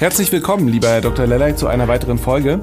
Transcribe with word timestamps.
Herzlich 0.00 0.30
willkommen, 0.30 0.68
lieber 0.68 0.90
Herr 0.90 1.00
Dr. 1.00 1.26
Lellay, 1.26 1.56
zu 1.56 1.66
einer 1.66 1.88
weiteren 1.88 2.18
Folge. 2.18 2.60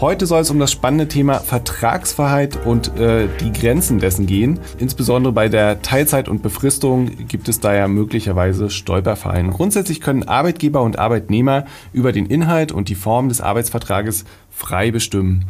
Heute 0.00 0.24
soll 0.24 0.42
es 0.42 0.50
um 0.50 0.60
das 0.60 0.70
spannende 0.70 1.08
Thema 1.08 1.40
Vertragsfreiheit 1.40 2.64
und 2.64 2.96
äh, 2.96 3.26
die 3.40 3.52
Grenzen 3.52 3.98
dessen 3.98 4.26
gehen. 4.26 4.60
Insbesondere 4.78 5.32
bei 5.32 5.48
der 5.48 5.82
Teilzeit 5.82 6.28
und 6.28 6.44
Befristung 6.44 7.26
gibt 7.26 7.48
es 7.48 7.58
da 7.58 7.74
ja 7.74 7.88
möglicherweise 7.88 8.70
Stolperfallen. 8.70 9.50
Grundsätzlich 9.50 10.00
können 10.00 10.28
Arbeitgeber 10.28 10.80
und 10.82 10.96
Arbeitnehmer 10.96 11.64
über 11.92 12.12
den 12.12 12.26
Inhalt 12.26 12.70
und 12.70 12.88
die 12.88 12.94
Form 12.94 13.30
des 13.30 13.40
Arbeitsvertrages 13.40 14.24
frei 14.48 14.92
bestimmen. 14.92 15.46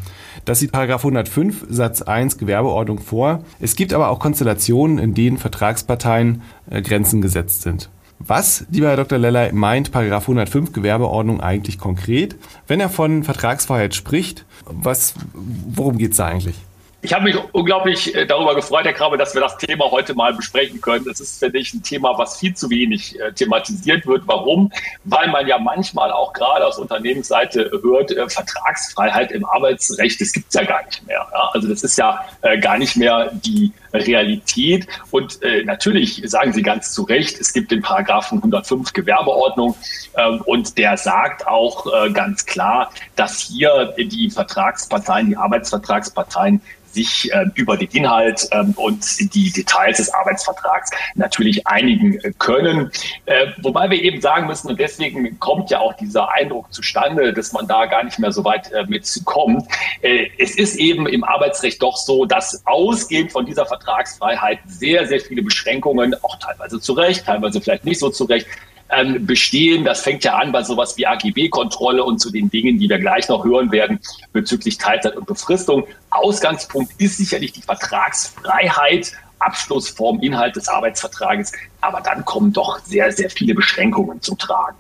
Das 0.46 0.60
sieht 0.60 0.72
105 0.72 1.66
Satz 1.68 2.00
1 2.00 2.38
Gewerbeordnung 2.38 2.98
vor. 2.98 3.42
Es 3.60 3.77
gibt 3.77 3.92
aber 3.92 4.08
auch 4.08 4.20
Konstellationen, 4.20 4.98
in 4.98 5.12
denen 5.12 5.36
Vertragsparteien 5.36 6.41
äh, 6.70 6.80
Grenzen 6.80 7.20
gesetzt 7.20 7.60
sind. 7.60 7.91
Was, 8.19 8.66
lieber 8.70 8.88
Herr 8.88 8.97
Dr. 8.97 9.19
Lellay, 9.19 9.52
meint 9.52 9.95
105 9.95 10.73
Gewerbeordnung 10.73 11.41
eigentlich 11.41 11.79
konkret? 11.79 12.37
Wenn 12.66 12.80
er 12.80 12.89
von 12.89 13.25
Vertragsfreiheit 13.25 13.95
spricht, 13.95 14.45
was, 14.65 15.14
worum 15.34 15.98
geht 15.98 16.12
es 16.12 16.17
da 16.17 16.27
eigentlich? 16.27 16.56
Ich 17.02 17.12
habe 17.12 17.25
mich 17.25 17.36
unglaublich 17.52 18.14
äh, 18.14 18.27
darüber 18.27 18.55
gefreut, 18.55 18.84
Herr 18.84 18.94
Krabbe, 18.94 19.19
dass 19.19 19.34
wir 19.34 19.41
das 19.41 19.58
Thema 19.58 19.91
heute 19.91 20.14
mal 20.14 20.33
besprechen 20.33 20.80
können. 20.80 21.05
Das 21.05 21.20
ist, 21.20 21.39
finde 21.39 21.58
ich, 21.58 21.72
ein 21.75 21.83
Thema, 21.83 22.16
was 22.16 22.39
viel 22.39 22.55
zu 22.55 22.70
wenig 22.70 23.20
äh, 23.20 23.33
thematisiert 23.33 24.06
wird. 24.06 24.22
Warum? 24.27 24.72
Weil 25.05 25.28
man 25.28 25.47
ja 25.47 25.58
manchmal 25.58 26.11
auch 26.11 26.33
gerade 26.33 26.67
aus 26.67 26.78
Unternehmensseite 26.78 27.70
hört, 27.83 28.11
äh, 28.12 28.28
Vertragsfreiheit 28.28 29.30
im 29.30 29.44
Arbeitsrecht, 29.44 30.20
das 30.20 30.33
gibt 30.33 30.47
es 30.48 30.55
ja 30.55 30.64
gar 30.64 30.84
nicht 30.86 31.06
mehr. 31.06 31.27
Ja? 31.33 31.50
Also 31.52 31.69
das 31.69 31.84
ist 31.84 31.98
ja 31.98 32.24
äh, 32.41 32.58
gar 32.58 32.78
nicht 32.78 32.97
mehr 32.97 33.30
die 33.33 33.72
Realität. 33.92 34.89
Und 35.11 35.42
äh, 35.42 35.64
natürlich 35.64 36.22
sagen 36.24 36.52
Sie 36.55 36.62
ganz 36.62 36.92
zu 36.92 37.02
Recht, 37.02 37.39
es 37.39 37.52
gibt 37.52 37.70
den 37.70 37.83
Paragraphen 37.83 38.39
105 38.39 38.92
Gewerbeordnung 38.94 39.77
ähm, 40.17 40.41
und 40.47 40.78
der 40.78 40.97
sagt 40.97 41.47
auch 41.47 41.86
äh, 41.86 42.11
ganz 42.11 42.47
klar, 42.47 42.91
dass 43.17 43.41
hier 43.41 43.94
die 43.98 44.30
Vertragsparteien, 44.30 45.28
die 45.28 45.36
Arbeitsvertragsparteien 45.36 46.61
sich 46.97 47.33
äh, 47.33 47.44
über 47.55 47.77
den 47.77 47.89
Inhalt 47.91 48.48
ähm, 48.52 48.75
und 48.77 49.34
die 49.34 49.52
Details 49.52 49.98
des 49.98 50.12
Arbeitsvertrags 50.12 50.91
natürlich 51.14 51.66
einigen 51.66 52.19
äh, 52.20 52.33
können. 52.39 52.91
Äh, 53.27 53.48
wobei 53.62 53.91
wir 53.91 54.02
eben 54.02 54.20
sagen 54.20 54.47
müssen, 54.47 54.69
und 54.69 54.80
deswegen 54.80 55.39
kommt 55.39 55.70
ja 55.70 55.78
auch 55.78 55.94
dieser 55.94 56.33
Eindruck 56.33 56.72
zustande, 56.72 57.33
dass 57.33 57.52
man 57.52 57.67
da 57.69 57.86
gar 57.86 58.02
nicht 58.02 58.19
mehr 58.19 58.33
so 58.33 58.44
weit 58.44 58.72
äh, 58.72 58.84
mitkommt. 58.86 59.64
Äh, 60.00 60.28
es 60.39 60.56
ist 60.56 60.77
eben 60.77 61.06
im 61.06 61.22
Arbeitsrecht 61.22 61.83
doch 61.83 61.97
so, 61.97 62.24
dass 62.24 62.62
ausgehend 62.67 63.30
von 63.30 63.44
dieser 63.44 63.67
Vertragsfreiheit 63.67 64.58
sehr, 64.67 65.06
sehr 65.06 65.20
viele 65.20 65.42
Beschränkungen, 65.42 66.14
auch 66.22 66.39
teilweise 66.39 66.80
zu 66.80 66.94
Recht, 66.94 67.27
teilweise 67.27 67.61
vielleicht 67.61 67.84
nicht 67.84 68.00
so 68.00 68.08
zu 68.08 68.24
Recht, 68.24 68.47
ähm, 68.91 69.27
bestehen. 69.27 69.84
Das 69.84 70.01
fängt 70.01 70.25
ja 70.25 70.37
an 70.37 70.53
bei 70.53 70.62
sowas 70.62 70.97
wie 70.97 71.06
AGB-Kontrolle 71.06 72.05
und 72.05 72.19
zu 72.19 72.31
den 72.31 72.51
Dingen, 72.51 72.79
die 72.79 72.89
wir 72.89 72.98
gleich 72.98 73.29
noch 73.29 73.45
hören 73.45 73.73
werden 73.73 74.01
bezüglich 74.33 74.79
Teilzeit 74.79 75.17
und 75.17 75.27
Befristung. 75.27 75.87
Ausgangspunkt 76.11 76.92
ist 76.98 77.19
sicherlich 77.19 77.53
die 77.53 77.62
Vertragsfreiheit. 77.62 79.13
Abschlussform, 79.39 80.20
Inhalt 80.20 80.57
des 80.57 80.69
Arbeitsvertrages. 80.69 81.52
Aber 81.80 82.01
dann 82.01 82.25
kommen 82.25 82.52
doch 82.52 82.80
sehr, 82.80 83.13
sehr 83.13 83.29
viele 83.30 83.55
Beschränkungen 83.55 84.20
zum 84.23 84.39
Tragen. 84.39 84.77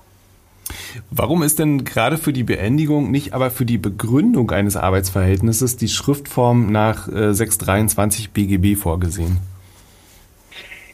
Warum 1.10 1.42
ist 1.42 1.58
denn 1.58 1.84
gerade 1.84 2.18
für 2.18 2.32
die 2.32 2.42
Beendigung, 2.42 3.10
nicht 3.10 3.32
aber 3.34 3.50
für 3.50 3.66
die 3.66 3.78
Begründung 3.78 4.50
eines 4.50 4.76
Arbeitsverhältnisses 4.76 5.76
die 5.76 5.88
Schriftform 5.88 6.72
nach 6.72 7.08
äh, 7.08 7.34
623 7.34 8.30
BGB 8.30 8.76
vorgesehen? 8.76 9.38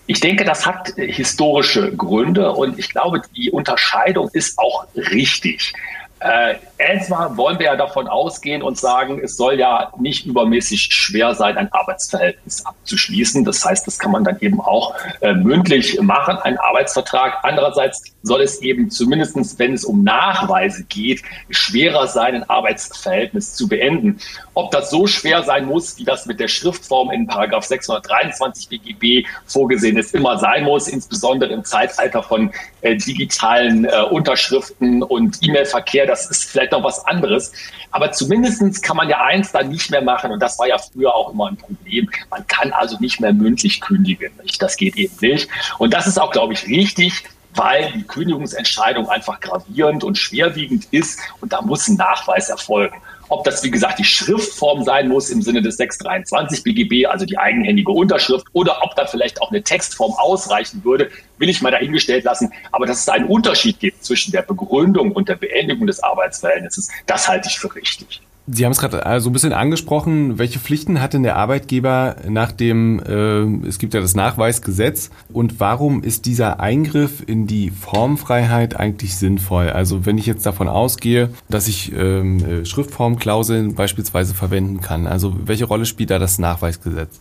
Ich 0.06 0.20
denke, 0.20 0.44
das 0.44 0.66
hat 0.66 0.92
historische 0.96 1.94
Gründe 1.94 2.52
und 2.52 2.78
ich 2.78 2.90
glaube, 2.90 3.22
die 3.36 3.50
Unterscheidung 3.50 4.28
ist 4.32 4.58
auch 4.58 4.86
richtig. 4.96 5.72
Äh, 6.22 6.54
erstmal 6.78 7.36
wollen 7.36 7.58
wir 7.58 7.66
ja 7.66 7.76
davon 7.76 8.06
ausgehen 8.06 8.62
und 8.62 8.78
sagen, 8.78 9.20
es 9.22 9.36
soll 9.36 9.58
ja 9.58 9.92
nicht 9.98 10.24
übermäßig 10.24 10.88
schwer 10.92 11.34
sein, 11.34 11.56
ein 11.56 11.72
Arbeitsverhältnis 11.72 12.64
abzuschließen. 12.64 13.44
Das 13.44 13.64
heißt, 13.64 13.86
das 13.86 13.98
kann 13.98 14.12
man 14.12 14.22
dann 14.22 14.38
eben 14.40 14.60
auch 14.60 14.94
äh, 15.20 15.32
mündlich 15.32 16.00
machen, 16.00 16.38
ein 16.38 16.58
Arbeitsvertrag. 16.58 17.38
Andererseits 17.42 18.04
soll 18.22 18.42
es 18.42 18.62
eben 18.62 18.88
zumindestens, 18.88 19.58
wenn 19.58 19.74
es 19.74 19.84
um 19.84 20.04
Nachweise 20.04 20.84
geht, 20.84 21.22
schwerer 21.50 22.06
sein, 22.06 22.36
ein 22.36 22.48
Arbeitsverhältnis 22.48 23.54
zu 23.54 23.68
beenden. 23.68 24.18
Ob 24.54 24.70
das 24.70 24.90
so 24.90 25.08
schwer 25.08 25.42
sein 25.42 25.66
muss, 25.66 25.98
wie 25.98 26.04
das 26.04 26.26
mit 26.26 26.38
der 26.38 26.48
Schriftform 26.48 27.10
in 27.10 27.26
Paragraph 27.26 27.64
623 27.64 28.68
BGB 28.68 29.26
vorgesehen 29.46 29.96
ist, 29.96 30.14
immer 30.14 30.38
sein 30.38 30.64
muss, 30.64 30.86
insbesondere 30.86 31.52
im 31.52 31.64
Zeitalter 31.64 32.22
von 32.22 32.52
äh, 32.82 32.96
digitalen 32.96 33.86
äh, 33.86 34.02
Unterschriften 34.10 35.02
und 35.02 35.38
E-Mail-Verkehr, 35.42 36.06
das 36.12 36.30
ist 36.30 36.44
vielleicht 36.44 36.72
noch 36.72 36.84
was 36.84 37.04
anderes. 37.06 37.52
Aber 37.90 38.12
zumindest 38.12 38.82
kann 38.82 38.96
man 38.96 39.08
ja 39.08 39.22
eins 39.22 39.52
dann 39.52 39.68
nicht 39.70 39.90
mehr 39.90 40.02
machen 40.02 40.30
und 40.30 40.40
das 40.40 40.58
war 40.58 40.68
ja 40.68 40.78
früher 40.78 41.14
auch 41.14 41.32
immer 41.32 41.48
ein 41.48 41.56
Problem. 41.56 42.08
Man 42.30 42.46
kann 42.46 42.72
also 42.72 42.98
nicht 43.00 43.20
mehr 43.20 43.32
mündlich 43.32 43.80
kündigen. 43.80 44.32
Das 44.58 44.76
geht 44.76 44.96
eben 44.96 45.14
nicht. 45.20 45.48
Und 45.78 45.94
das 45.94 46.06
ist 46.06 46.20
auch, 46.20 46.30
glaube 46.30 46.52
ich, 46.52 46.66
richtig 46.66 47.24
weil 47.54 47.92
die 47.92 48.02
Kündigungsentscheidung 48.04 49.08
einfach 49.08 49.40
gravierend 49.40 50.04
und 50.04 50.16
schwerwiegend 50.16 50.86
ist 50.90 51.20
und 51.40 51.52
da 51.52 51.60
muss 51.60 51.88
ein 51.88 51.96
Nachweis 51.96 52.48
erfolgen. 52.48 52.96
Ob 53.32 53.44
das, 53.44 53.64
wie 53.64 53.70
gesagt, 53.70 53.98
die 53.98 54.04
Schriftform 54.04 54.84
sein 54.84 55.08
muss 55.08 55.30
im 55.30 55.40
Sinne 55.40 55.62
des 55.62 55.78
623 55.78 56.64
BGB, 56.64 57.06
also 57.06 57.24
die 57.24 57.38
eigenhändige 57.38 57.90
Unterschrift, 57.90 58.46
oder 58.52 58.82
ob 58.82 58.94
da 58.94 59.06
vielleicht 59.06 59.40
auch 59.40 59.50
eine 59.50 59.62
Textform 59.62 60.12
ausreichen 60.18 60.84
würde, 60.84 61.10
will 61.38 61.48
ich 61.48 61.62
mal 61.62 61.70
dahingestellt 61.70 62.24
lassen. 62.24 62.52
Aber 62.72 62.84
dass 62.84 63.00
es 63.00 63.08
einen 63.08 63.24
Unterschied 63.24 63.80
gibt 63.80 64.04
zwischen 64.04 64.32
der 64.32 64.42
Begründung 64.42 65.12
und 65.12 65.30
der 65.30 65.36
Beendigung 65.36 65.86
des 65.86 66.02
Arbeitsverhältnisses, 66.02 66.90
das 67.06 67.26
halte 67.26 67.48
ich 67.48 67.58
für 67.58 67.74
richtig. 67.74 68.20
Sie 68.48 68.64
haben 68.64 68.72
es 68.72 68.78
gerade 68.78 69.04
äh, 69.04 69.20
so 69.20 69.30
ein 69.30 69.32
bisschen 69.32 69.52
angesprochen. 69.52 70.38
Welche 70.38 70.58
Pflichten 70.58 71.00
hat 71.00 71.12
denn 71.12 71.22
der 71.22 71.36
Arbeitgeber 71.36 72.16
nach 72.28 72.50
dem, 72.50 73.00
äh, 73.00 73.68
es 73.68 73.78
gibt 73.78 73.94
ja 73.94 74.00
das 74.00 74.16
Nachweisgesetz 74.16 75.10
und 75.32 75.60
warum 75.60 76.02
ist 76.02 76.26
dieser 76.26 76.58
Eingriff 76.58 77.22
in 77.24 77.46
die 77.46 77.70
Formfreiheit 77.70 78.78
eigentlich 78.78 79.16
sinnvoll? 79.16 79.70
Also 79.70 80.06
wenn 80.06 80.18
ich 80.18 80.26
jetzt 80.26 80.44
davon 80.44 80.68
ausgehe, 80.68 81.30
dass 81.48 81.68
ich 81.68 81.92
ähm, 81.92 82.44
äh, 82.44 82.64
Schriftformklauseln 82.64 83.76
beispielsweise 83.76 84.34
verwenden 84.34 84.80
kann, 84.80 85.06
also 85.06 85.36
welche 85.44 85.66
Rolle 85.66 85.86
spielt 85.86 86.10
da 86.10 86.18
das 86.18 86.40
Nachweisgesetz? 86.40 87.20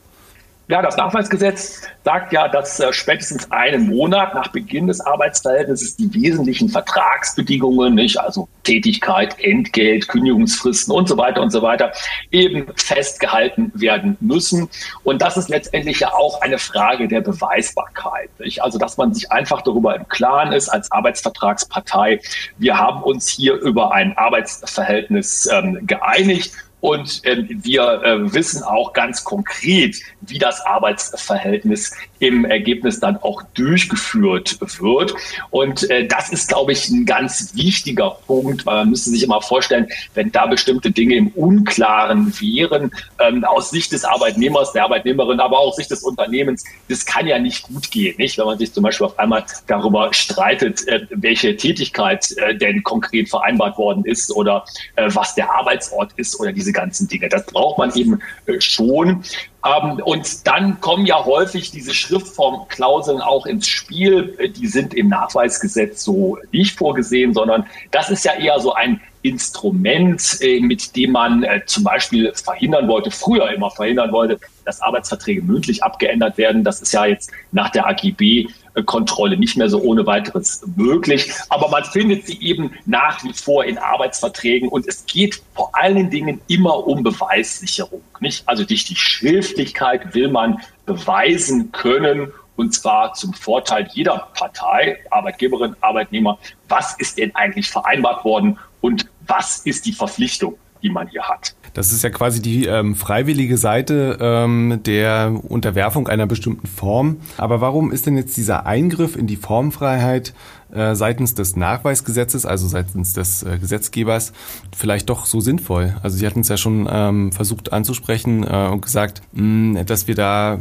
Ja, 0.72 0.82
das 0.82 0.96
Nachweisgesetz 0.96 1.82
sagt 2.06 2.32
ja, 2.32 2.48
dass 2.48 2.80
äh, 2.80 2.94
spätestens 2.94 3.52
einen 3.52 3.88
Monat 3.88 4.34
nach 4.34 4.48
Beginn 4.54 4.88
des 4.88 5.02
Arbeitsverhältnisses 5.02 5.98
die 5.98 6.14
wesentlichen 6.14 6.70
Vertragsbedingungen, 6.70 7.94
nicht, 7.94 8.18
also 8.18 8.48
Tätigkeit, 8.64 9.40
Entgelt, 9.40 10.08
Kündigungsfristen 10.08 10.94
und 10.94 11.08
so 11.08 11.18
weiter 11.18 11.42
und 11.42 11.52
so 11.52 11.62
weiter, 11.62 11.92
eben 12.32 12.68
festgehalten 12.76 13.72
werden 13.76 14.18
müssen. 14.20 14.70
Und 15.04 15.22
das 15.22 15.38
ist 15.38 15.50
letztendlich 15.50 16.00
ja 16.00 16.14
auch 16.14 16.42
eine 16.42 16.58
Frage 16.58 17.08
der 17.08 17.22
Beweisbarkeit. 17.22 18.30
Nicht? 18.40 18.62
Also, 18.64 18.78
dass 18.78 18.98
man 18.98 19.14
sich 19.14 19.32
einfach 19.32 19.62
darüber 19.62 19.96
im 19.96 20.08
Klaren 20.08 20.54
ist 20.54 20.70
als 20.70 20.92
Arbeitsvertragspartei, 20.92 22.22
wir 22.58 22.78
haben 22.78 23.04
uns 23.04 23.28
hier 23.28 23.56
über 23.56 23.94
ein 23.94 24.18
Arbeitsverhältnis 24.18 25.50
ähm, 25.52 25.86
geeinigt 25.86 26.54
und 26.82 27.24
äh, 27.26 27.46
wir 27.48 28.02
äh, 28.04 28.34
wissen 28.34 28.64
auch 28.64 28.92
ganz 28.94 29.24
konkret, 29.24 29.98
wie 30.22 30.40
das 30.40 30.66
Arbeitsverhältnis 30.66 31.94
im 32.20 32.44
Ergebnis 32.44 33.00
dann 33.00 33.18
auch 33.18 33.44
durchgeführt 33.54 34.58
wird. 34.60 35.14
Und 35.52 35.90
äh, 35.90 36.08
das 36.08 36.30
ist, 36.32 36.50
glaube 36.50 36.72
ich, 36.74 36.90
ein 36.90 37.06
ganz 37.06 37.56
wichtiger 37.56 38.18
Punkt, 38.26 38.51
weil 38.66 38.78
man 38.78 38.90
müsste 38.90 39.10
sich 39.10 39.24
immer 39.24 39.42
vorstellen, 39.42 39.88
wenn 40.14 40.32
da 40.32 40.48
bestimmte 40.48 40.92
Dinge 40.92 41.16
im 41.16 41.28
Unklaren 41.30 42.34
wären, 42.40 42.92
ähm, 43.20 43.44
aus 43.44 43.70
Sicht 43.70 43.92
des 43.92 44.04
Arbeitnehmers, 44.04 44.74
der 44.74 44.84
Arbeitnehmerin, 44.84 45.40
aber 45.40 45.60
auch 45.60 45.68
aus 45.68 45.76
Sicht 45.76 45.92
des 45.92 46.04
Unternehmens, 46.04 46.64
das 46.90 47.06
kann 47.06 47.28
ja 47.28 47.38
nicht 47.38 47.64
gut 47.64 47.92
gehen, 47.92 48.16
nicht? 48.18 48.38
Wenn 48.38 48.46
man 48.46 48.58
sich 48.58 48.74
zum 48.74 48.84
Beispiel 48.84 49.08
auf 49.08 49.20
einmal 49.20 49.46
darüber 49.68 50.14
streitet, 50.14 50.88
äh, 50.88 51.06
welche 51.12 51.56
Tätigkeit 51.56 52.32
äh, 52.38 52.56
denn 52.56 52.82
konkret 52.84 53.30
vereinbart 53.30 53.78
worden 53.78 54.04
ist 54.06 54.32
oder 54.32 54.66
äh, 54.96 55.10
was 55.14 55.36
der 55.36 55.52
Arbeitsort 55.52 56.14
ist 56.16 56.40
oder 56.40 56.52
diese 56.52 56.72
diese 56.72 56.74
ganzen 56.74 57.08
Dinge. 57.08 57.30
Das 57.30 57.46
braucht 57.46 57.78
man 57.78 57.94
eben 57.96 58.22
äh, 58.46 58.60
schon. 58.60 59.24
Ähm, 59.66 60.02
und 60.04 60.48
dann 60.48 60.80
kommen 60.82 61.06
ja 61.06 61.24
häufig 61.24 61.72
diese 61.72 61.94
Schriftformklauseln 61.94 63.22
auch 63.22 63.46
ins 63.46 63.68
Spiel. 63.68 64.52
Die 64.56 64.68
sind 64.68 64.94
im 64.94 65.10
Nachweisgesetz 65.10 66.04
so 66.04 66.38
nicht 66.52 66.78
vorgesehen, 66.78 67.34
sondern 67.34 67.68
das 67.92 68.10
ist 68.10 68.26
ja 68.26 68.34
eher 68.34 68.60
so 68.60 68.74
ein 68.74 69.02
Instrument, 69.24 70.38
äh, 70.42 70.60
mit 70.60 70.96
dem 70.96 71.12
man 71.12 71.44
äh, 71.44 71.62
zum 71.66 71.84
Beispiel 71.84 72.32
verhindern 72.34 72.88
wollte, 72.88 73.12
früher 73.12 73.52
immer 73.52 73.72
verhindern 73.72 74.12
wollte, 74.12 74.40
dass 74.66 74.82
Arbeitsverträge 74.82 75.42
mündlich 75.42 75.84
abgeändert 75.84 76.38
werden. 76.38 76.64
Das 76.64 76.82
ist 76.82 76.92
ja 76.94 77.06
jetzt 77.06 77.32
nach 77.52 77.70
der 77.70 77.88
AGB 77.88 78.48
Kontrolle 78.86 79.38
nicht 79.38 79.58
mehr 79.58 79.70
so 79.70 79.82
ohne 79.82 80.06
weiteres 80.06 80.64
möglich. 80.76 81.32
Aber 81.50 81.70
man 81.70 81.84
findet 81.84 82.26
sie 82.28 82.40
eben 82.42 82.72
nach 82.86 83.24
wie 83.24 83.34
vor 83.34 83.66
in 83.66 83.78
Arbeitsverträgen 83.78 84.70
und 84.70 84.88
es 84.88 85.06
geht 85.06 85.42
vor 85.54 85.72
allen 85.74 86.10
Dingen 86.10 86.40
immer 86.48 86.88
um 86.88 87.04
Beweissicherung. 87.04 88.02
Nicht? 88.20 88.48
Also 88.48 88.64
durch 88.64 88.86
die 88.86 88.96
Schriftlichkeit 88.96 90.14
will 90.14 90.30
man 90.30 90.60
beweisen 90.86 91.72
können, 91.72 92.32
und 92.56 92.74
zwar 92.74 93.14
zum 93.14 93.34
Vorteil 93.34 93.88
jeder 93.94 94.30
Partei, 94.34 94.98
Arbeitgeberin, 95.10 95.76
Arbeitnehmer, 95.82 96.38
was 96.68 96.96
ist 97.00 97.18
denn 97.18 97.34
eigentlich 97.36 97.70
vereinbart 97.70 98.24
worden 98.26 98.60
und 98.82 99.10
was 99.28 99.60
ist 99.60 99.86
die 99.86 99.94
Verpflichtung, 99.94 100.58
die 100.82 100.90
man 100.90 101.08
hier 101.08 101.24
hat. 101.24 101.56
Das 101.74 101.94
ist 101.94 102.04
ja 102.04 102.10
quasi 102.10 102.42
die 102.42 102.66
ähm, 102.66 102.96
freiwillige 102.96 103.58
Seite 103.58 104.18
ähm, 104.20 104.82
der 104.86 105.40
Unterwerfung 105.48 106.08
einer 106.08 106.28
bestimmten 106.28 106.68
Form. 106.68 107.18
Aber 107.38 107.62
warum 107.62 107.92
ist 107.92 108.06
denn 108.06 108.18
jetzt 108.18 108.36
dieser 108.36 108.66
Eingriff 108.66 109.16
in 109.16 109.26
die 109.26 109.38
Formfreiheit 109.38 110.34
äh, 110.74 110.96
seitens 110.96 111.34
des 111.34 111.56
Nachweisgesetzes, 111.56 112.46
also 112.46 112.68
seitens 112.68 113.14
des 113.14 113.44
äh, 113.44 113.58
Gesetzgebers, 113.58 114.34
vielleicht 114.76 115.10
doch 115.10 115.26
so 115.26 115.40
sinnvoll? 115.40 115.96
Also 116.04 116.18
Sie 116.18 116.26
hatten 116.26 116.42
es 116.42 116.50
ja 116.50 116.58
schon 116.58 116.90
ähm, 116.92 117.32
versucht 117.32 117.72
anzusprechen 117.72 118.44
äh, 118.44 118.68
und 118.68 118.82
gesagt, 118.82 119.22
mh, 119.32 119.84
dass 119.84 120.08
wir 120.08 120.16
da 120.16 120.60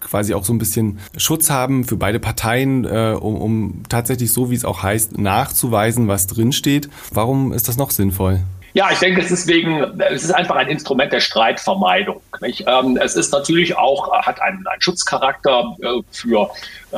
quasi 0.00 0.34
auch 0.34 0.44
so 0.44 0.52
ein 0.52 0.58
bisschen 0.58 0.98
Schutz 1.16 1.50
haben 1.50 1.84
für 1.84 1.96
beide 1.96 2.18
Parteien, 2.18 2.84
äh, 2.84 3.16
um, 3.18 3.36
um 3.36 3.82
tatsächlich 3.88 4.32
so, 4.32 4.50
wie 4.50 4.56
es 4.56 4.64
auch 4.64 4.82
heißt, 4.82 5.18
nachzuweisen, 5.18 6.08
was 6.08 6.26
drinsteht. 6.26 6.88
Warum 7.12 7.52
ist 7.52 7.68
das 7.68 7.76
noch 7.76 7.90
sinnvoll? 7.90 8.40
Ja, 8.78 8.92
ich 8.92 9.00
denke, 9.00 9.20
es 9.20 9.32
ist 9.32 9.48
wegen, 9.48 10.00
es 10.02 10.22
ist 10.22 10.30
einfach 10.30 10.54
ein 10.54 10.68
Instrument 10.68 11.12
der 11.12 11.18
Streitvermeidung. 11.18 12.20
Ähm, 12.42 12.98
es 13.02 13.16
ist 13.16 13.32
natürlich 13.32 13.76
auch, 13.76 14.12
hat 14.12 14.40
einen, 14.40 14.66
einen 14.66 14.80
Schutzcharakter 14.80 15.76
äh, 15.82 16.02
für 16.10 16.50
äh, 16.90 16.96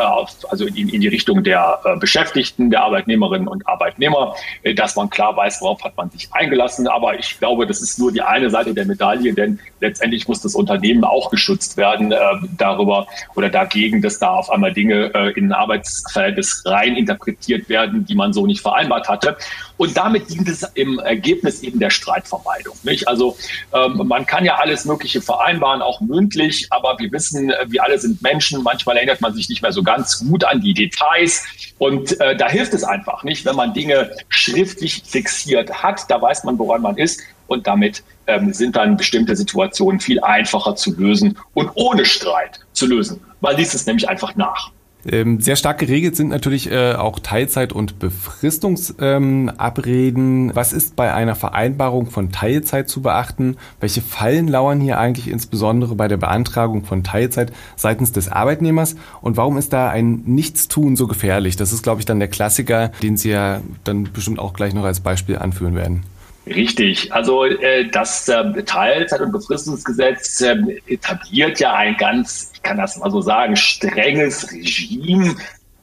also 0.48 0.66
in, 0.66 0.88
in 0.88 1.00
die 1.00 1.08
Richtung 1.08 1.42
der 1.42 1.80
äh, 1.84 1.96
Beschäftigten, 1.96 2.70
der 2.70 2.82
Arbeitnehmerinnen 2.82 3.48
und 3.48 3.66
Arbeitnehmer, 3.66 4.36
äh, 4.62 4.74
dass 4.74 4.94
man 4.96 5.10
klar 5.10 5.36
weiß, 5.36 5.60
worauf 5.62 5.82
hat 5.82 5.96
man 5.96 6.10
sich 6.10 6.32
eingelassen. 6.32 6.86
Aber 6.86 7.18
ich 7.18 7.38
glaube, 7.38 7.66
das 7.66 7.80
ist 7.80 7.98
nur 7.98 8.12
die 8.12 8.22
eine 8.22 8.50
Seite 8.50 8.72
der 8.72 8.86
Medaille, 8.86 9.34
denn 9.34 9.58
letztendlich 9.80 10.28
muss 10.28 10.40
das 10.40 10.54
Unternehmen 10.54 11.04
auch 11.04 11.30
geschützt 11.30 11.76
werden 11.76 12.14
darüber 12.56 13.06
oder 13.34 13.48
dagegen, 13.48 14.02
dass 14.02 14.18
da 14.18 14.30
auf 14.30 14.50
einmal 14.50 14.72
Dinge 14.72 15.06
in 15.36 15.46
ein 15.46 15.52
Arbeitsverhältnis 15.52 16.62
rein 16.66 16.96
interpretiert 16.96 17.68
werden, 17.68 18.04
die 18.04 18.14
man 18.14 18.32
so 18.32 18.46
nicht 18.46 18.60
vereinbart 18.60 19.08
hatte. 19.08 19.36
Und 19.80 19.96
damit 19.96 20.28
dient 20.28 20.46
es 20.48 20.62
im 20.74 20.98
Ergebnis 20.98 21.62
eben 21.62 21.78
der 21.78 21.88
Streitvermeidung. 21.88 22.76
Nicht? 22.82 23.08
Also 23.08 23.38
ähm, 23.72 24.02
man 24.06 24.26
kann 24.26 24.44
ja 24.44 24.56
alles 24.56 24.84
Mögliche 24.84 25.22
vereinbaren, 25.30 25.82
auch 25.82 26.00
mündlich, 26.00 26.68
aber 26.70 26.96
wir 26.98 27.10
wissen, 27.10 27.52
wir 27.66 27.82
alle 27.82 27.98
sind 27.98 28.22
Menschen. 28.22 28.62
Manchmal 28.62 28.96
erinnert 28.96 29.20
man 29.20 29.34
sich 29.34 29.48
nicht 29.48 29.62
mehr 29.62 29.72
so 29.72 29.80
so 29.80 29.82
ganz 29.82 30.18
gut 30.18 30.44
an 30.44 30.60
die 30.60 30.74
Details. 30.74 31.44
Und 31.78 32.20
äh, 32.20 32.36
da 32.36 32.48
hilft 32.48 32.74
es 32.74 32.84
einfach 32.84 33.24
nicht, 33.24 33.44
wenn 33.46 33.56
man 33.56 33.72
Dinge 33.72 34.10
schriftlich 34.28 35.02
fixiert 35.06 35.82
hat. 35.82 36.10
Da 36.10 36.20
weiß 36.20 36.44
man, 36.44 36.58
woran 36.58 36.82
man 36.82 36.96
ist. 36.96 37.20
Und 37.46 37.66
damit 37.66 38.04
ähm, 38.26 38.52
sind 38.52 38.76
dann 38.76 38.96
bestimmte 38.96 39.34
Situationen 39.34 40.00
viel 40.00 40.20
einfacher 40.20 40.76
zu 40.76 40.94
lösen 40.96 41.38
und 41.54 41.70
ohne 41.74 42.04
Streit 42.04 42.60
zu 42.72 42.86
lösen. 42.86 43.20
Man 43.40 43.56
liest 43.56 43.74
es 43.74 43.86
nämlich 43.86 44.08
einfach 44.08 44.36
nach. 44.36 44.70
Ähm, 45.06 45.40
sehr 45.40 45.56
stark 45.56 45.78
geregelt 45.78 46.16
sind 46.16 46.28
natürlich 46.28 46.70
äh, 46.70 46.92
auch 46.92 47.18
Teilzeit- 47.18 47.72
und 47.72 47.98
Befristungsabreden. 47.98 50.50
Ähm, 50.50 50.52
Was 50.54 50.72
ist 50.72 50.96
bei 50.96 51.14
einer 51.14 51.34
Vereinbarung 51.34 52.06
von 52.06 52.32
Teilzeit 52.32 52.88
zu 52.88 53.02
beachten? 53.02 53.56
Welche 53.80 54.02
Fallen 54.02 54.48
lauern 54.48 54.80
hier 54.80 54.98
eigentlich 54.98 55.28
insbesondere 55.28 55.94
bei 55.94 56.08
der 56.08 56.18
Beantragung 56.18 56.84
von 56.84 57.02
Teilzeit 57.02 57.52
seitens 57.76 58.12
des 58.12 58.28
Arbeitnehmers? 58.28 58.96
Und 59.22 59.36
warum 59.36 59.56
ist 59.56 59.72
da 59.72 59.88
ein 59.88 60.22
Nichtstun 60.26 60.96
so 60.96 61.06
gefährlich? 61.06 61.56
Das 61.56 61.72
ist, 61.72 61.82
glaube 61.82 62.00
ich, 62.00 62.06
dann 62.06 62.18
der 62.18 62.28
Klassiker, 62.28 62.88
den 63.02 63.16
Sie 63.16 63.30
ja 63.30 63.60
dann 63.84 64.08
bestimmt 64.12 64.38
auch 64.38 64.52
gleich 64.52 64.74
noch 64.74 64.84
als 64.84 65.00
Beispiel 65.00 65.38
anführen 65.38 65.74
werden. 65.74 66.02
Richtig. 66.46 67.12
Also 67.12 67.44
äh, 67.44 67.88
das 67.88 68.28
äh, 68.28 68.62
Teilzeit- 68.64 69.20
und 69.20 69.32
Befristungsgesetz 69.32 70.40
äh, 70.40 70.56
etabliert 70.86 71.60
ja 71.60 71.74
ein 71.74 71.96
ganz, 71.96 72.52
ich 72.54 72.62
kann 72.62 72.78
das 72.78 72.96
mal 72.96 73.10
so 73.10 73.20
sagen, 73.20 73.56
strenges 73.56 74.50
Regime, 74.50 75.36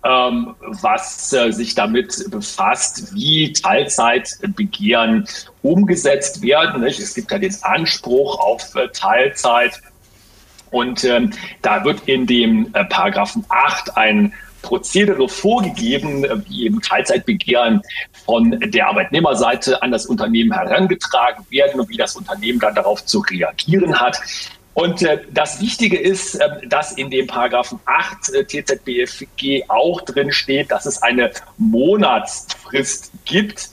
ähm, 0.04 0.56
was 0.60 1.32
äh, 1.34 1.52
sich 1.52 1.76
damit 1.76 2.26
befasst, 2.32 3.14
wie 3.14 3.54
Teilzeitbegehren 3.54 5.28
umgesetzt 5.62 6.42
werden. 6.42 6.82
Nicht? 6.82 7.00
Es 7.00 7.14
gibt 7.14 7.32
ja 7.32 7.40
den 7.40 7.56
Anspruch 7.62 8.40
auf 8.40 8.76
äh, 8.76 8.88
Teilzeit. 8.90 9.82
Und 10.72 11.04
ähm, 11.04 11.32
da 11.62 11.86
wird 11.86 12.02
in 12.08 12.26
dem 12.26 12.70
äh, 12.74 12.84
Paragraphen 12.86 13.46
8 13.48 13.96
ein 13.96 14.34
Prozedere 14.62 15.30
vorgegeben, 15.30 16.26
wie 16.48 16.66
eben 16.66 16.82
Teilzeitbegehren 16.82 17.82
von 18.28 18.60
der 18.60 18.88
Arbeitnehmerseite 18.88 19.82
an 19.82 19.90
das 19.90 20.06
Unternehmen 20.06 20.52
herangetragen 20.52 21.46
werden 21.50 21.80
und 21.80 21.90
wie 21.90 21.98
das 21.98 22.16
Unternehmen 22.16 22.60
dann 22.60 22.76
darauf 22.76 23.04
zu 23.04 23.20
reagieren 23.20 24.00
hat. 24.00 24.20
Und 24.74 25.02
äh, 25.02 25.22
das 25.32 25.60
Wichtige 25.60 25.98
ist, 25.98 26.36
äh, 26.36 26.68
dass 26.68 26.92
in 26.92 27.10
dem 27.10 27.26
Paragraphen 27.26 27.80
8 27.86 28.30
äh, 28.34 28.44
TZBFG 28.44 29.64
auch 29.70 30.02
drin 30.02 30.32
steht, 30.32 30.70
dass 30.70 30.86
es 30.86 31.02
eine 31.02 31.32
Monatsfrist 31.58 33.12
gibt, 33.26 33.72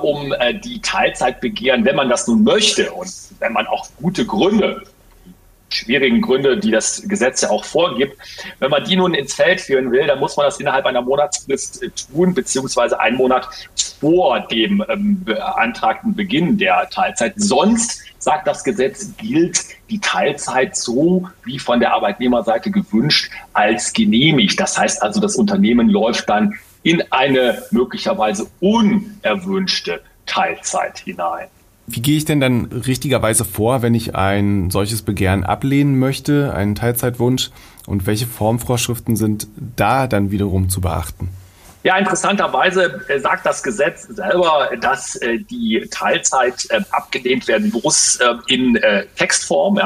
um 0.00 0.32
die 0.62 0.80
Teilzeitbegehren, 0.80 1.84
wenn 1.84 1.96
man 1.96 2.08
das 2.08 2.28
nun 2.28 2.44
möchte 2.44 2.92
und 2.92 3.10
wenn 3.40 3.52
man 3.52 3.66
auch 3.66 3.88
gute 4.00 4.24
Gründe 4.24 4.84
schwierigen 5.76 6.20
Gründe, 6.20 6.58
die 6.58 6.70
das 6.70 7.02
Gesetz 7.06 7.42
ja 7.42 7.50
auch 7.50 7.64
vorgibt. 7.64 8.16
Wenn 8.58 8.70
man 8.70 8.84
die 8.84 8.96
nun 8.96 9.14
ins 9.14 9.34
Feld 9.34 9.60
führen 9.60 9.90
will, 9.90 10.06
dann 10.06 10.18
muss 10.18 10.36
man 10.36 10.46
das 10.46 10.58
innerhalb 10.58 10.86
einer 10.86 11.02
Monatsfrist 11.02 11.82
äh, 11.82 11.90
tun, 11.90 12.34
beziehungsweise 12.34 12.98
einen 13.00 13.16
Monat 13.16 13.48
vor 14.00 14.40
dem 14.40 14.84
ähm, 14.88 15.24
beantragten 15.24 16.14
Beginn 16.14 16.58
der 16.58 16.88
Teilzeit. 16.90 17.34
Sonst 17.36 18.02
sagt 18.18 18.46
das 18.46 18.64
Gesetz, 18.64 19.16
gilt 19.16 19.60
die 19.88 20.00
Teilzeit 20.00 20.76
so 20.76 21.28
wie 21.44 21.58
von 21.58 21.80
der 21.80 21.92
Arbeitnehmerseite 21.92 22.70
gewünscht 22.70 23.30
als 23.52 23.92
genehmigt. 23.92 24.58
Das 24.58 24.76
heißt 24.76 25.02
also, 25.02 25.20
das 25.20 25.36
Unternehmen 25.36 25.88
läuft 25.88 26.28
dann 26.28 26.54
in 26.82 27.02
eine 27.10 27.62
möglicherweise 27.70 28.48
unerwünschte 28.60 30.02
Teilzeit 30.26 30.98
hinein. 31.00 31.48
Wie 31.88 32.02
gehe 32.02 32.16
ich 32.16 32.24
denn 32.24 32.40
dann 32.40 32.64
richtigerweise 32.64 33.44
vor, 33.44 33.82
wenn 33.82 33.94
ich 33.94 34.14
ein 34.14 34.70
solches 34.70 35.02
Begehren 35.02 35.44
ablehnen 35.44 35.98
möchte, 35.98 36.52
einen 36.52 36.74
Teilzeitwunsch? 36.74 37.50
Und 37.86 38.06
welche 38.06 38.26
Formvorschriften 38.26 39.14
sind 39.14 39.46
da 39.76 40.08
dann 40.08 40.32
wiederum 40.32 40.68
zu 40.68 40.80
beachten? 40.80 41.28
Ja, 41.86 41.96
interessanterweise 41.98 43.00
äh, 43.06 43.20
sagt 43.20 43.46
das 43.46 43.62
Gesetz 43.62 44.08
selber, 44.08 44.70
dass 44.80 45.14
äh, 45.14 45.38
die 45.38 45.86
Teilzeit 45.92 46.66
äh, 46.70 46.80
abgelehnt 46.90 47.46
werden 47.46 47.72
muss 47.80 48.18
in 48.48 48.76
Textform. 49.14 49.78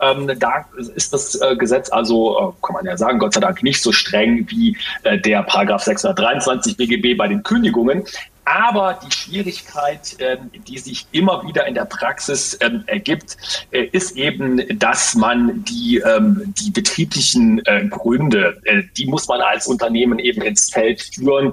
Ähm, 0.00 0.30
da 0.38 0.64
ist 0.94 1.12
das 1.12 1.40
Gesetz 1.58 1.90
also, 1.90 2.54
kann 2.62 2.74
man 2.74 2.84
ja 2.84 2.96
sagen, 2.96 3.18
Gott 3.18 3.34
sei 3.34 3.40
Dank 3.40 3.60
nicht 3.64 3.82
so 3.82 3.90
streng 3.90 4.46
wie 4.50 4.76
der 5.04 5.42
Paragraph 5.42 5.82
623 5.82 6.76
BGB 6.76 7.16
bei 7.16 7.26
den 7.26 7.42
Kündigungen. 7.42 8.04
Aber 8.44 8.98
die 9.04 9.12
Schwierigkeit, 9.12 10.16
ähm, 10.18 10.50
die 10.66 10.78
sich 10.78 11.06
immer 11.12 11.46
wieder 11.46 11.66
in 11.66 11.74
der 11.74 11.84
Praxis 11.84 12.58
ähm, 12.60 12.82
ergibt, 12.86 13.36
äh, 13.70 13.84
ist 13.92 14.16
eben, 14.16 14.60
dass 14.78 15.14
man 15.14 15.64
die, 15.64 15.98
ähm, 15.98 16.52
die 16.58 16.70
betrieblichen 16.70 17.64
äh, 17.66 17.86
Gründe, 17.86 18.60
äh, 18.64 18.82
die 18.96 19.06
muss 19.06 19.28
man 19.28 19.40
als 19.40 19.68
Unternehmen 19.68 20.18
eben 20.18 20.42
ins 20.42 20.70
Feld 20.70 21.02
führen. 21.02 21.52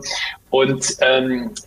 Und 0.50 0.98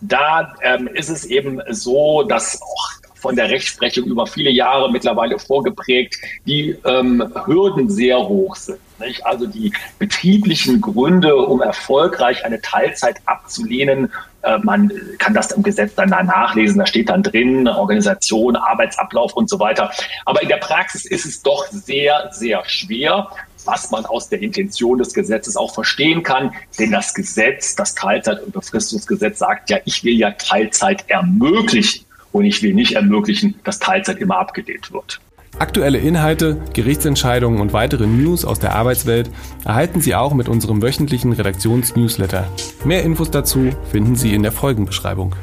da 0.01 0.53
ist 0.93 1.07
es 1.07 1.23
eben 1.23 1.61
so, 1.69 2.23
dass 2.23 2.61
auch 2.61 2.89
von 3.15 3.37
der 3.37 3.49
Rechtsprechung 3.49 4.03
über 4.03 4.27
viele 4.27 4.49
Jahre 4.49 4.91
mittlerweile 4.91 5.39
vorgeprägt, 5.39 6.17
die 6.45 6.75
ähm, 6.83 7.23
Hürden 7.45 7.89
sehr 7.89 8.17
hoch 8.19 8.57
sind. 8.57 8.79
Nicht? 8.99 9.25
Also 9.25 9.47
die 9.47 9.73
betrieblichen 9.99 10.81
Gründe, 10.81 11.35
um 11.35 11.61
erfolgreich 11.61 12.45
eine 12.45 12.61
Teilzeit 12.61 13.17
abzulehnen, 13.25 14.11
äh, 14.43 14.57
man 14.59 14.91
kann 15.17 15.33
das 15.33 15.51
im 15.51 15.63
Gesetz 15.63 15.95
dann 15.95 16.09
nachlesen, 16.09 16.79
da 16.79 16.85
steht 16.85 17.09
dann 17.09 17.23
drin, 17.23 17.67
Organisation, 17.67 18.55
Arbeitsablauf 18.55 19.33
und 19.33 19.49
so 19.49 19.59
weiter. 19.59 19.91
Aber 20.25 20.41
in 20.41 20.49
der 20.49 20.57
Praxis 20.57 21.05
ist 21.05 21.25
es 21.25 21.41
doch 21.41 21.65
sehr, 21.67 22.29
sehr 22.31 22.63
schwer 22.65 23.29
was 23.65 23.91
man 23.91 24.05
aus 24.05 24.29
der 24.29 24.41
Intention 24.41 24.97
des 24.97 25.13
Gesetzes 25.13 25.55
auch 25.57 25.73
verstehen 25.73 26.23
kann. 26.23 26.51
Denn 26.77 26.91
das 26.91 27.13
Gesetz, 27.13 27.75
das 27.75 27.95
Teilzeit- 27.95 28.43
und 28.43 28.53
Befristungsgesetz 28.53 29.39
sagt 29.39 29.69
ja, 29.69 29.77
ich 29.85 30.03
will 30.03 30.15
ja 30.17 30.31
Teilzeit 30.31 31.05
ermöglichen 31.09 32.05
und 32.31 32.45
ich 32.45 32.61
will 32.61 32.73
nicht 32.73 32.93
ermöglichen, 32.93 33.59
dass 33.63 33.79
Teilzeit 33.79 34.17
immer 34.17 34.37
abgelehnt 34.37 34.91
wird. 34.91 35.21
Aktuelle 35.59 35.99
Inhalte, 35.99 36.59
Gerichtsentscheidungen 36.73 37.61
und 37.61 37.73
weitere 37.73 38.07
News 38.07 38.43
aus 38.43 38.59
der 38.59 38.75
Arbeitswelt 38.75 39.29
erhalten 39.63 40.01
Sie 40.01 40.15
auch 40.15 40.33
mit 40.33 40.49
unserem 40.49 40.81
wöchentlichen 40.81 41.31
Redaktionsnewsletter. 41.31 42.47
Mehr 42.83 43.03
Infos 43.03 43.29
dazu 43.29 43.69
finden 43.91 44.15
Sie 44.15 44.33
in 44.33 44.41
der 44.41 44.51
Folgenbeschreibung. 44.51 45.35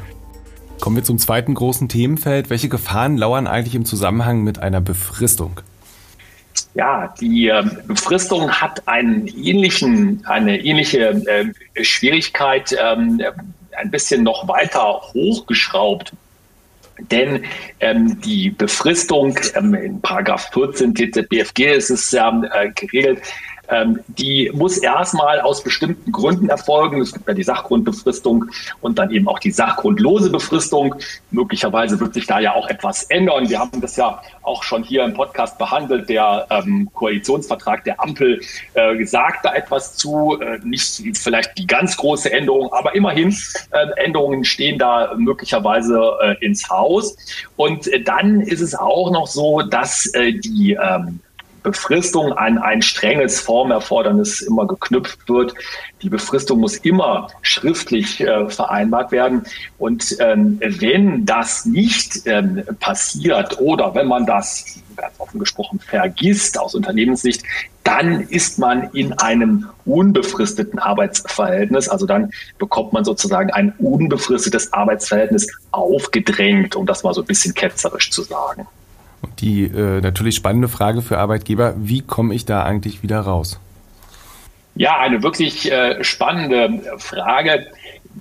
Kommen 0.81 0.97
wir 0.97 1.03
zum 1.03 1.17
zweiten 1.17 1.53
großen 1.53 1.87
Themenfeld. 1.87 2.49
Welche 2.49 2.67
Gefahren 2.67 3.17
lauern 3.17 3.47
eigentlich 3.47 3.75
im 3.75 3.85
Zusammenhang 3.85 4.43
mit 4.43 4.59
einer 4.59 4.81
Befristung? 4.81 5.61
Ja, 6.73 7.13
die 7.19 7.47
äh, 7.47 7.63
Befristung 7.87 8.51
hat 8.51 8.87
einen 8.87 9.27
ähnlichen, 9.27 10.23
eine 10.25 10.59
ähnliche 10.59 11.21
äh, 11.25 11.83
Schwierigkeit 11.83 12.75
ähm, 12.77 13.21
ein 13.77 13.91
bisschen 13.91 14.23
noch 14.23 14.47
weiter 14.47 15.01
hochgeschraubt. 15.13 16.13
Denn 17.09 17.43
ähm, 17.79 18.19
die 18.21 18.49
Befristung 18.49 19.37
ähm, 19.55 19.73
in 19.73 20.01
Paragraph 20.01 20.49
14 20.53 20.93
TZBFG 20.93 21.73
ist 21.73 21.89
es 21.89 22.11
ja 22.11 22.41
äh, 22.53 22.69
geregelt, 22.71 23.21
ähm, 23.71 24.01
die 24.07 24.51
muss 24.53 24.77
erstmal 24.77 25.39
aus 25.41 25.63
bestimmten 25.63 26.11
Gründen 26.11 26.49
erfolgen. 26.49 27.01
Es 27.01 27.13
gibt 27.13 27.27
ja 27.27 27.33
die 27.33 27.43
Sachgrundbefristung 27.43 28.45
und 28.81 28.99
dann 28.99 29.11
eben 29.11 29.27
auch 29.27 29.39
die 29.39 29.51
sachgrundlose 29.51 30.29
Befristung. 30.29 30.95
Möglicherweise 31.31 31.99
wird 31.99 32.13
sich 32.13 32.27
da 32.27 32.39
ja 32.39 32.53
auch 32.53 32.67
etwas 32.67 33.03
ändern. 33.03 33.49
Wir 33.49 33.59
haben 33.59 33.81
das 33.81 33.95
ja 33.95 34.21
auch 34.43 34.63
schon 34.63 34.83
hier 34.83 35.03
im 35.05 35.13
Podcast 35.13 35.57
behandelt. 35.57 36.09
Der 36.09 36.47
ähm, 36.49 36.89
Koalitionsvertrag 36.93 37.83
der 37.85 38.01
Ampel 38.01 38.41
äh, 38.73 39.03
sagt 39.05 39.45
da 39.45 39.53
etwas 39.53 39.95
zu. 39.95 40.37
Äh, 40.41 40.59
nicht 40.63 41.17
vielleicht 41.17 41.57
die 41.57 41.67
ganz 41.67 41.95
große 41.95 42.31
Änderung, 42.31 42.71
aber 42.73 42.93
immerhin 42.95 43.35
äh, 43.71 44.03
Änderungen 44.03 44.43
stehen 44.43 44.77
da 44.77 45.13
möglicherweise 45.17 46.17
äh, 46.21 46.45
ins 46.45 46.69
Haus. 46.69 47.15
Und 47.55 47.87
äh, 47.87 48.01
dann 48.01 48.41
ist 48.41 48.61
es 48.61 48.75
auch 48.75 49.11
noch 49.11 49.27
so, 49.27 49.61
dass 49.61 50.07
äh, 50.13 50.33
die 50.33 50.77
ähm, 50.81 51.19
Befristung 51.63 52.33
an 52.33 52.57
ein 52.57 52.81
strenges 52.81 53.39
Formerfordernis 53.39 54.41
immer 54.41 54.67
geknüpft 54.67 55.27
wird. 55.29 55.53
Die 56.01 56.09
Befristung 56.09 56.59
muss 56.59 56.77
immer 56.77 57.27
schriftlich 57.41 58.21
äh, 58.21 58.49
vereinbart 58.49 59.11
werden. 59.11 59.43
Und 59.77 60.15
ähm, 60.19 60.59
wenn 60.61 61.25
das 61.25 61.65
nicht 61.65 62.25
ähm, 62.25 62.63
passiert 62.79 63.59
oder 63.59 63.93
wenn 63.95 64.07
man 64.07 64.25
das 64.25 64.81
ganz 64.95 65.13
offen 65.19 65.39
gesprochen 65.39 65.79
vergisst 65.79 66.59
aus 66.59 66.75
Unternehmenssicht, 66.75 67.43
dann 67.83 68.21
ist 68.21 68.59
man 68.59 68.89
in 68.93 69.13
einem 69.13 69.67
unbefristeten 69.85 70.79
Arbeitsverhältnis. 70.79 71.89
Also 71.89 72.05
dann 72.05 72.31
bekommt 72.59 72.93
man 72.93 73.03
sozusagen 73.03 73.51
ein 73.51 73.73
unbefristetes 73.79 74.71
Arbeitsverhältnis 74.73 75.47
aufgedrängt, 75.71 76.75
um 76.75 76.85
das 76.85 77.03
mal 77.03 77.13
so 77.13 77.21
ein 77.21 77.27
bisschen 77.27 77.53
ketzerisch 77.53 78.11
zu 78.11 78.21
sagen. 78.23 78.67
Und 79.21 79.41
die 79.41 79.65
äh, 79.65 80.01
natürlich 80.01 80.35
spannende 80.35 80.67
Frage 80.67 81.01
für 81.01 81.17
Arbeitgeber, 81.17 81.75
wie 81.77 82.01
komme 82.01 82.33
ich 82.33 82.45
da 82.45 82.63
eigentlich 82.63 83.03
wieder 83.03 83.19
raus? 83.19 83.59
Ja, 84.75 84.99
eine 84.99 85.21
wirklich 85.21 85.71
äh, 85.71 86.03
spannende 86.03 86.97
Frage. 86.97 87.67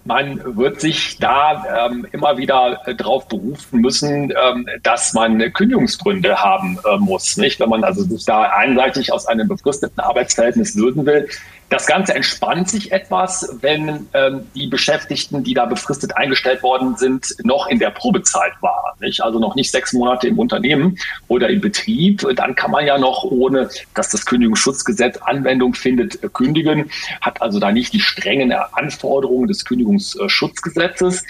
Man 0.05 0.57
wird 0.57 0.81
sich 0.81 1.19
da 1.19 1.87
ähm, 1.87 2.07
immer 2.13 2.37
wieder 2.37 2.81
äh, 2.87 2.95
darauf 2.95 3.29
berufen 3.29 3.81
müssen, 3.81 4.31
ähm, 4.31 4.67
dass 4.83 5.15
man 5.15 5.53
Kündigungsgründe 5.53 6.37
haben 6.37 6.79
äh, 6.85 6.97
muss. 6.99 7.37
Nicht? 7.37 7.61
Wenn 7.61 7.69
man 7.69 7.85
also 7.85 8.03
sich 8.03 8.25
da 8.25 8.43
einseitig 8.43 9.13
aus 9.13 9.27
einem 9.27 9.49
befristeten 9.49 10.01
Arbeitsverhältnis 10.01 10.75
lösen 10.75 11.07
will, 11.07 11.29
das 11.71 11.87
Ganze 11.87 12.15
entspannt 12.15 12.69
sich 12.69 12.91
etwas, 12.91 13.57
wenn 13.61 14.09
ähm, 14.13 14.47
die 14.57 14.67
Beschäftigten, 14.67 15.45
die 15.45 15.55
da 15.55 15.67
befristet 15.67 16.17
eingestellt 16.17 16.65
worden 16.65 16.97
sind, 16.97 17.37
noch 17.45 17.69
in 17.69 17.79
der 17.79 17.91
Probezeit 17.91 18.53
waren. 18.61 18.99
Nicht? 18.99 19.23
Also 19.23 19.39
noch 19.39 19.55
nicht 19.55 19.71
sechs 19.71 19.93
Monate 19.93 20.27
im 20.27 20.39
Unternehmen 20.41 20.99
oder 21.29 21.49
im 21.49 21.61
Betrieb. 21.61 22.27
Dann 22.35 22.57
kann 22.57 22.73
man 22.73 22.87
ja 22.87 22.99
noch, 22.99 23.23
ohne 23.23 23.69
dass 23.95 24.11
das 24.11 24.27
Kündigungsschutzgesetz 24.27 25.19
Anwendung 25.19 25.75
findet, 25.75 26.35
kündigen. 26.35 26.91
Hat 27.21 27.41
also 27.41 27.61
da 27.61 27.71
nicht 27.71 27.93
die 27.93 28.01
strengen 28.01 28.53
Anforderungen 28.53 29.47
des 29.47 29.65
Kündigungsschutzgesetzes. 29.65 31.25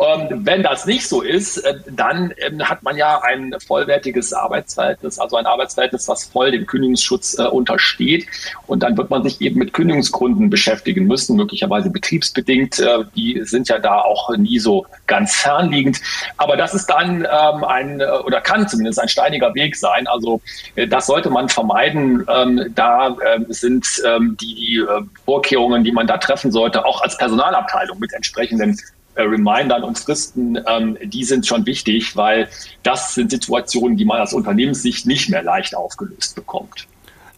Ähm, 0.00 0.40
wenn 0.44 0.64
das 0.64 0.86
nicht 0.86 1.06
so 1.06 1.22
ist, 1.22 1.58
äh, 1.58 1.76
dann 1.88 2.34
ähm, 2.38 2.68
hat 2.68 2.82
man 2.82 2.96
ja 2.96 3.22
ein 3.22 3.54
vollwertiges 3.64 4.32
Arbeitsverhältnis, 4.32 5.20
also 5.20 5.36
ein 5.36 5.46
Arbeitsverhältnis, 5.46 6.08
was 6.08 6.24
voll 6.24 6.50
dem 6.50 6.66
Kündigungsschutz 6.66 7.38
äh, 7.38 7.44
untersteht. 7.44 8.26
Und 8.66 8.82
dann 8.82 8.96
wird 8.96 9.10
man 9.10 9.22
sich 9.22 9.40
eben 9.40 9.60
mit 9.60 9.72
Kündigungsschutz 9.72 9.83
Kündigungsgründen 9.84 10.48
beschäftigen 10.48 11.06
müssen, 11.06 11.36
möglicherweise 11.36 11.90
betriebsbedingt. 11.90 12.78
Äh, 12.80 13.04
die 13.14 13.42
sind 13.44 13.68
ja 13.68 13.78
da 13.78 14.00
auch 14.00 14.34
nie 14.34 14.58
so 14.58 14.86
ganz 15.06 15.34
fernliegend. 15.34 16.00
Aber 16.38 16.56
das 16.56 16.72
ist 16.72 16.86
dann 16.86 17.26
ähm, 17.30 17.64
ein 17.64 18.00
äh, 18.00 18.06
oder 18.24 18.40
kann 18.40 18.66
zumindest 18.66 18.98
ein 18.98 19.08
steiniger 19.08 19.54
Weg 19.54 19.76
sein. 19.76 20.06
Also 20.06 20.40
äh, 20.74 20.88
das 20.88 21.06
sollte 21.06 21.28
man 21.28 21.50
vermeiden. 21.50 22.24
Ähm, 22.34 22.72
da 22.74 23.14
sind 23.48 23.86
ähm, 24.06 24.36
die 24.40 24.82
Vorkehrungen, 25.24 25.84
die 25.84 25.92
man 25.92 26.06
da 26.06 26.16
treffen 26.16 26.50
sollte, 26.50 26.84
auch 26.84 27.02
als 27.02 27.18
Personalabteilung 27.18 27.98
mit 27.98 28.12
entsprechenden 28.12 28.78
Remindern 29.16 29.84
und 29.84 29.98
Fristen, 29.98 30.58
die 31.04 31.24
sind 31.24 31.46
schon 31.46 31.66
wichtig, 31.66 32.16
weil 32.16 32.48
das 32.82 33.14
sind 33.14 33.30
Situationen, 33.30 33.96
die 33.96 34.04
man 34.04 34.20
aus 34.20 34.32
Unternehmenssicht 34.32 35.06
nicht 35.06 35.30
mehr 35.30 35.42
leicht 35.42 35.76
aufgelöst 35.76 36.34
bekommt. 36.34 36.86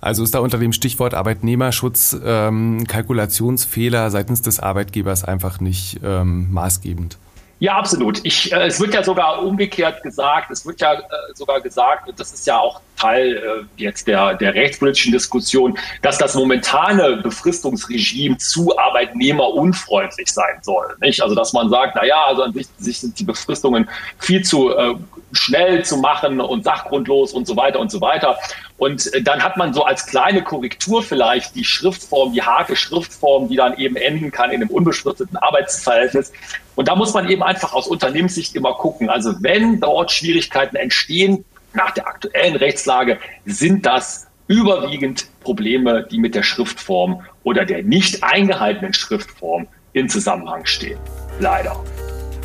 Also 0.01 0.23
ist 0.23 0.35
da 0.35 0.41
unter 0.41 0.59
dem 0.59 0.73
Stichwort 0.73 1.15
Arbeitnehmerschutz 1.15 2.17
ähm, 2.25 2.85
Kalkulationsfehler 2.87 4.11
seitens 4.11 4.43
des 4.43 4.61
Arbeitgebers 4.61 5.25
einfach 5.25 5.61
nicht 5.61 6.01
ähm, 6.05 6.53
maßgebend. 6.53 7.19
Ja, 7.59 7.79
absolut. 7.79 8.21
Ich, 8.23 8.53
äh, 8.53 8.67
es 8.67 8.79
wird 8.81 8.93
ja 8.93 9.03
sogar 9.03 9.43
umgekehrt 9.43 10.03
gesagt, 10.03 10.51
es 10.51 10.67
wird 10.67 10.81
ja 10.81 10.93
äh, 10.93 11.05
sogar 11.35 11.61
gesagt, 11.61 12.09
und 12.09 12.21
das 12.21 12.33
ist 12.33 12.47
ja 12.47 12.59
auch 12.59 12.83
Teil 12.99 13.37
äh, 13.37 13.83
jetzt 13.83 14.07
der, 14.07 14.35
der 14.35 14.55
rechtspolitischen 14.55 15.13
Diskussion, 15.13 15.79
dass 16.03 16.19
das 16.19 16.35
momentane 16.35 17.17
Befristungsregime 17.19 18.37
zu 18.37 18.77
arbeitnehmerunfreundlich 18.77 20.31
sein 20.31 20.59
soll. 20.63 20.97
Nicht? 21.01 21.23
Also 21.23 21.35
dass 21.35 21.55
man 21.55 21.71
sagt, 21.71 21.95
na 21.97 22.05
ja, 22.05 22.25
also 22.27 22.43
an 22.43 22.53
sich, 22.53 22.67
sich 22.79 23.01
sind 23.01 23.19
die 23.19 23.25
Befristungen 23.25 23.89
viel 24.19 24.43
zu 24.43 24.77
äh, 24.77 24.95
schnell 25.33 25.85
zu 25.85 25.97
machen 25.97 26.41
und 26.41 26.65
sachgrundlos 26.65 27.33
und 27.33 27.47
so 27.47 27.57
weiter 27.57 27.81
und 27.81 27.91
so 27.91 28.01
weiter. 28.03 28.37
Und 28.77 29.13
äh, 29.15 29.23
dann 29.23 29.43
hat 29.43 29.57
man 29.57 29.73
so 29.73 29.85
als 29.85 30.07
kleine 30.07 30.43
Korrektur 30.43 31.03
vielleicht 31.03 31.55
die 31.55 31.65
Schriftform, 31.65 32.33
die 32.35 32.43
harte 32.43 32.77
Schriftform, 32.77 33.49
die 33.49 33.57
dann 33.57 33.79
eben 33.79 33.97
enden 33.97 34.31
kann 34.31 34.51
in 34.51 34.61
einem 34.61 34.71
unbefristeten 34.71 35.37
Arbeitsverhältnis. 35.37 36.33
Und 36.77 36.89
da 36.89 36.95
muss 36.95 37.13
man 37.13 37.29
eben 37.29 37.43
einfach 37.43 37.73
aus 37.73 37.89
Unternehmenssicht 37.89 38.55
immer 38.55 38.75
gucken. 38.75 39.09
Also 39.09 39.35
wenn 39.41 39.81
dort 39.81 40.13
Schwierigkeiten 40.13 40.77
entstehen, 40.77 41.45
nach 41.75 41.91
der 41.93 42.07
aktuellen 42.07 42.57
Rechtslage, 42.57 43.19
sind 43.45 43.85
das 43.85 44.29
überwiegend 44.47 45.27
Probleme, 45.41 46.07
die 46.09 46.19
mit 46.19 46.35
der 46.35 46.43
Schriftform 46.43 47.23
oder 47.43 47.65
der 47.65 47.83
nicht 47.83 48.23
eingehaltenen 48.23 48.95
Schriftform 48.95 49.67
in 49.93 50.09
Zusammenhang 50.09 50.65
stehen. 50.67 50.99
Leider. 51.41 51.77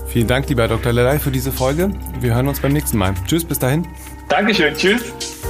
Vielen 0.08 0.28
Dank, 0.28 0.50
lieber 0.50 0.68
Dr. 0.68 0.92
Lelei, 0.92 1.20
für 1.20 1.32
diese 1.32 1.52
Folge. 1.52 1.92
Wir 2.20 2.36
hören 2.36 2.48
uns 2.48 2.60
beim 2.60 2.74
nächsten 2.74 2.98
Mal. 2.98 3.14
Tschüss, 3.28 3.46
bis 3.46 3.60
dahin. 3.60 3.88
Dankeschön, 4.28 4.74
tschüss. 4.74 5.41